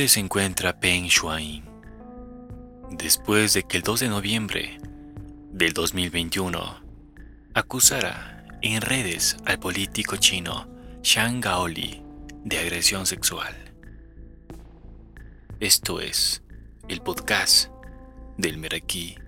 [0.00, 1.62] ¿Dónde se encuentra Peng Shuai?
[2.90, 4.80] Después de que el 2 de noviembre
[5.52, 6.80] del 2021
[7.52, 10.66] acusara en redes al político chino
[11.02, 12.02] Shang Gaoli
[12.44, 13.54] de agresión sexual.
[15.60, 16.42] Esto es
[16.88, 17.68] el podcast
[18.38, 19.18] del Meraki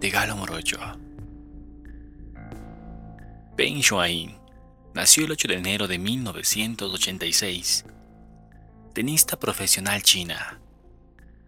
[0.00, 0.80] de Galo Moroyo.
[3.56, 4.36] Peng Shuai
[4.94, 7.84] nació el 8 de enero de 1986,
[8.92, 10.60] tenista profesional china.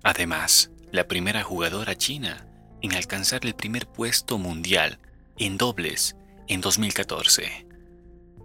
[0.03, 2.47] Además, la primera jugadora china
[2.83, 4.99] en alcanzar el primer puesto mundial
[5.39, 6.17] en dobles
[6.49, 7.67] en 2014.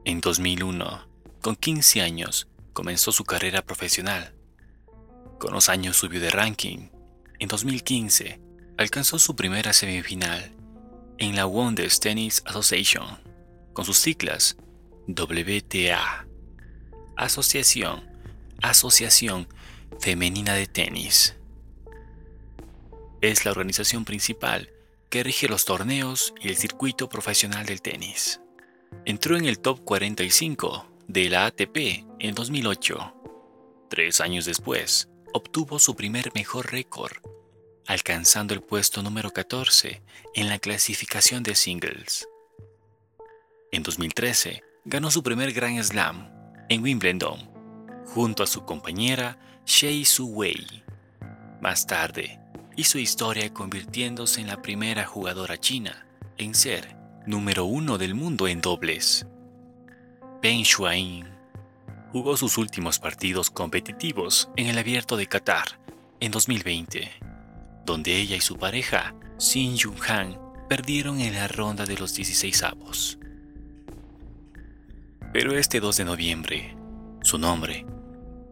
[0.06, 1.08] En 2001,
[1.42, 4.34] con 15 años, comenzó su carrera profesional.
[5.40, 6.90] Con los años subió de ranking.
[7.40, 8.42] En 2015,
[8.78, 10.56] alcanzó su primera semifinal
[11.18, 13.20] en la Women's Tennis Association,
[13.74, 14.58] con sus siglas
[15.08, 16.26] WTA,
[17.18, 18.09] Asociación,
[18.62, 19.48] Asociación
[20.00, 21.36] Femenina de Tenis.
[23.22, 24.70] Es la organización principal
[25.10, 28.42] que rige los torneos y el circuito profesional del tenis.
[29.06, 33.16] Entró en el top 45 de la ATP en 2008.
[33.90, 37.18] Tres años después, obtuvo su primer mejor récord,
[37.88, 40.02] alcanzando el puesto número 14
[40.36, 42.28] en la clasificación de singles.
[43.72, 46.30] En 2013, ganó su primer Grand Slam
[46.68, 47.59] en Wimbledon,
[48.08, 50.84] junto a su compañera Shei Su Wei.
[51.62, 52.40] Más tarde,
[52.76, 56.06] hizo historia convirtiéndose en la primera jugadora china
[56.38, 59.28] en ser número uno del mundo en dobles.
[60.42, 61.24] Peng Shuai
[62.12, 65.80] jugó sus últimos partidos competitivos en el Abierto de Qatar
[66.20, 67.12] en 2020,
[67.86, 73.20] donde ella y su pareja, Xin Yunhan, perdieron en la ronda de los 16 avos.
[75.34, 76.76] Pero este 2 de noviembre,
[77.30, 77.86] su nombre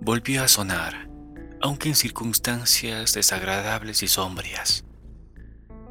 [0.02, 1.10] volvió a sonar
[1.64, 4.86] aunque en circunstancias desagradables y sombrías.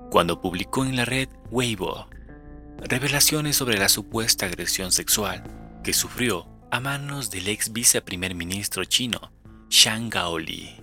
[0.08, 2.08] Cuando publicó en la red Weibo
[2.78, 5.42] revelaciones sobre la supuesta agresión sexual
[5.82, 9.32] que sufrió a manos del ex viceprimer ministro chino
[9.68, 10.80] Shang Gaoli.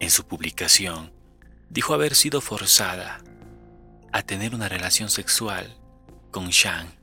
[0.00, 1.12] En su publicación,
[1.68, 3.18] dijo haber sido forzada
[4.14, 5.76] a tener una relación sexual
[6.30, 6.95] con Shang.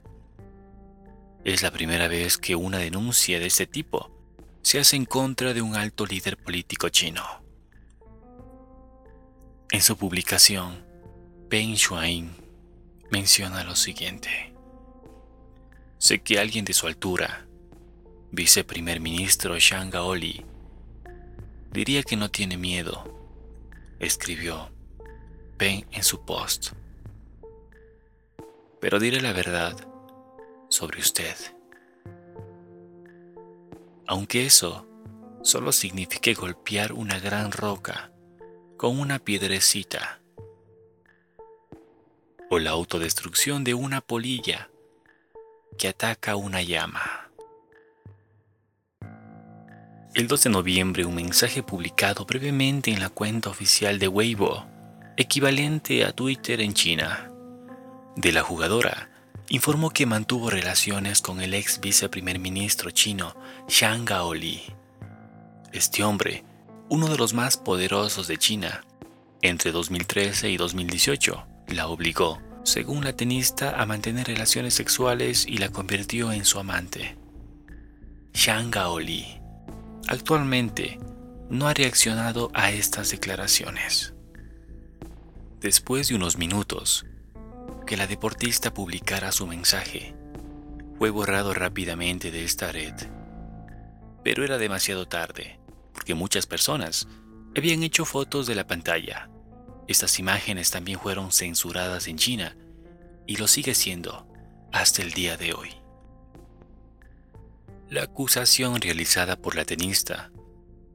[1.44, 4.09] Es la primera vez que una denuncia de este tipo
[4.62, 7.22] se hace en contra de un alto líder político chino.
[9.70, 10.86] En su publicación,
[11.50, 12.30] Peng Shuai
[13.12, 14.53] menciona lo siguiente.
[15.98, 17.46] Sé que alguien de su altura,
[18.32, 20.46] viceprimer ministro Shang Gaoli,
[21.74, 23.03] diría que no tiene miedo,
[24.00, 24.72] escribió
[25.58, 26.72] Peng en su post.
[28.80, 29.93] Pero diré la verdad
[30.73, 31.35] sobre usted
[34.07, 34.88] aunque eso
[35.41, 38.11] solo signifique golpear una gran roca
[38.78, 40.19] con una piedrecita,
[42.50, 44.69] o la autodestrucción de una polilla
[45.78, 47.29] que ataca una llama.
[50.13, 54.67] El 2 de noviembre un mensaje publicado brevemente en la cuenta oficial de Weibo,
[55.17, 57.31] equivalente a Twitter en China,
[58.16, 59.09] de la jugadora
[59.50, 63.36] informó que mantuvo relaciones con el ex viceprimer ministro chino
[63.68, 64.62] Shang Gaoli.
[65.72, 66.44] Este hombre,
[66.90, 68.86] uno de los más poderosos de China,
[69.42, 75.70] entre 2013 y 2018, la obligó, según la tenista, a mantener relaciones sexuales y la
[75.70, 77.18] convirtió en su amante.
[78.34, 79.42] Shang Gaoli
[80.08, 81.00] actualmente
[81.50, 84.14] no ha reaccionado a estas declaraciones.
[85.59, 87.06] Después de unos minutos,
[87.86, 90.16] que la deportista publicara su mensaje.
[90.97, 92.94] Fue borrado rápidamente de esta red.
[94.24, 95.59] Pero era demasiado tarde,
[95.94, 97.08] porque muchas personas
[97.56, 99.30] habían hecho fotos de la pantalla.
[99.88, 102.56] Estas imágenes también fueron censuradas en China
[103.28, 104.28] y lo sigue siendo
[104.72, 105.70] hasta el día de hoy.
[107.90, 110.32] La acusación realizada por la tenista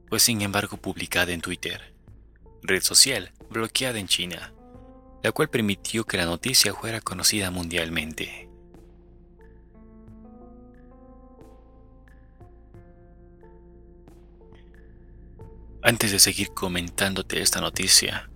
[0.09, 1.93] fue sin embargo publicada en Twitter,
[2.63, 4.53] red social bloqueada en China
[5.21, 8.49] la cual permitió que la noticia fuera conocida mundialmente.
[15.81, 18.29] Antes de seguir comentándote esta noticia,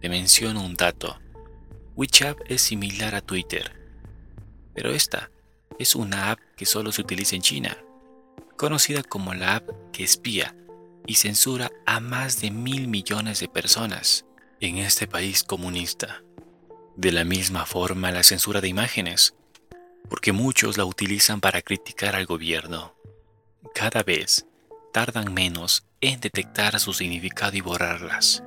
[0.00, 1.18] te menciono un dato.
[1.96, 3.72] WeChat es similar a Twitter,
[4.74, 5.30] pero esta
[5.78, 7.78] es una app que solo se utiliza en China,
[8.58, 10.54] conocida como la app que espía
[11.06, 14.26] y censura a más de mil millones de personas
[14.60, 16.22] en este país comunista.
[16.96, 19.34] De la misma forma la censura de imágenes,
[20.08, 22.94] porque muchos la utilizan para criticar al gobierno.
[23.74, 24.46] Cada vez
[24.92, 28.42] tardan menos en detectar su significado y borrarlas.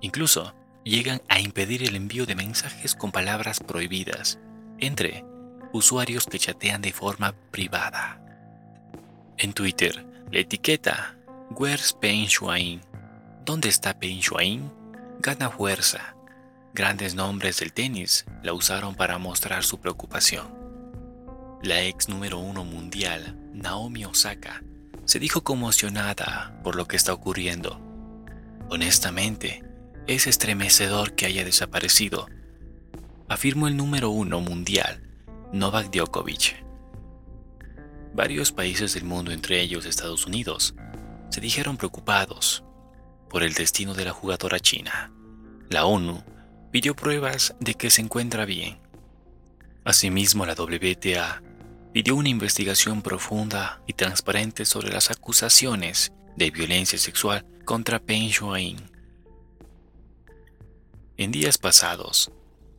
[0.00, 0.54] Incluso
[0.84, 4.38] llegan a impedir el envío de mensajes con palabras prohibidas
[4.78, 5.24] entre
[5.72, 8.20] usuarios que chatean de forma privada.
[9.38, 11.16] En Twitter, la etiqueta
[11.50, 12.80] Where's Peng Shuain?
[13.44, 14.70] ¿Dónde está Peng Shuain?
[15.18, 16.14] Gana fuerza.
[16.74, 20.46] Grandes nombres del tenis la usaron para mostrar su preocupación.
[21.62, 24.62] La ex número uno mundial, Naomi Osaka,
[25.06, 27.80] se dijo conmocionada por lo que está ocurriendo.
[28.68, 29.64] Honestamente,
[30.06, 32.28] es estremecedor que haya desaparecido,
[33.28, 35.02] afirmó el número uno mundial,
[35.52, 36.62] Novak Djokovic.
[38.14, 40.74] Varios países del mundo, entre ellos Estados Unidos,
[41.30, 42.65] se dijeron preocupados
[43.28, 45.12] por el destino de la jugadora china.
[45.68, 46.22] La ONU
[46.70, 48.78] pidió pruebas de que se encuentra bien.
[49.84, 51.42] Asimismo, la WTA
[51.92, 58.76] pidió una investigación profunda y transparente sobre las acusaciones de violencia sexual contra Peng Shuain.
[61.16, 62.30] En días pasados,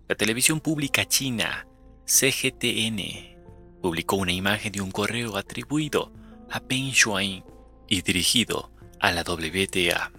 [0.07, 1.67] la televisión pública china
[2.05, 3.35] CGTN
[3.81, 6.13] publicó una imagen de un correo atribuido
[6.49, 7.43] a Peng Shuain
[7.87, 10.11] y dirigido a la WTA.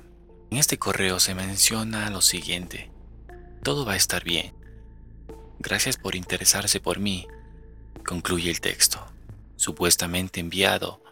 [0.50, 2.90] En este correo se menciona lo siguiente:
[3.62, 4.54] Todo va a estar bien.
[5.58, 7.26] Gracias por interesarse por mí
[8.08, 9.04] concluye el texto,
[9.56, 11.02] supuestamente enviado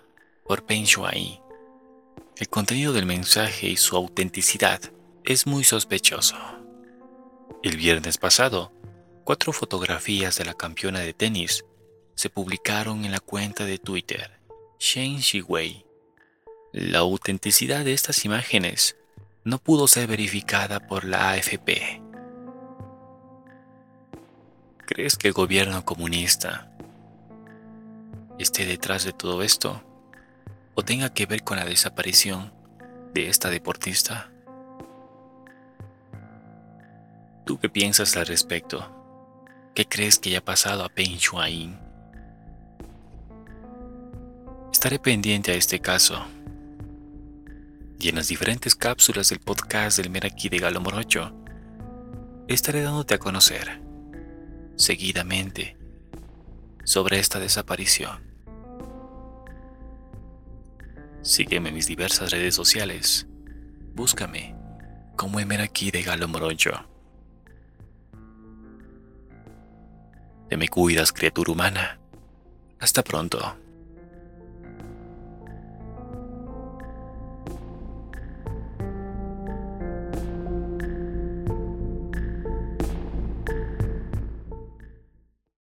[0.46, 1.42] por Peng Shuai.
[2.38, 4.80] El contenido del mensaje y su autenticidad
[5.24, 6.36] es muy sospechoso.
[7.62, 8.72] El viernes pasado,
[9.24, 11.66] cuatro fotografías de la campeona de tenis
[12.14, 14.40] se publicaron en la cuenta de Twitter
[14.78, 15.84] Shen Shiwei.
[16.72, 18.96] La autenticidad de estas imágenes
[19.46, 22.02] no pudo ser verificada por la AFP.
[24.84, 26.68] ¿Crees que el gobierno comunista
[28.40, 29.84] esté detrás de todo esto
[30.74, 32.52] o tenga que ver con la desaparición
[33.14, 34.32] de esta deportista?
[37.44, 38.84] ¿Tú qué piensas al respecto?
[39.76, 41.78] ¿Qué crees que haya pasado a Peng Shuain?
[44.72, 46.26] Estaré pendiente a este caso.
[47.98, 51.34] Y en las diferentes cápsulas del podcast del Meraki de Galo Morocho,
[52.48, 53.80] estaré dándote a conocer
[54.76, 55.76] seguidamente
[56.84, 58.22] sobre esta desaparición.
[61.22, 63.26] Sígueme en mis diversas redes sociales.
[63.94, 64.54] Búscame
[65.16, 66.72] como Emeraki de Galo Morocho.
[70.48, 71.98] Te me cuidas, criatura humana.
[72.78, 73.56] Hasta pronto.